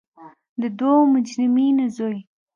[0.61, 2.19] د دوو مجرمینو زوی.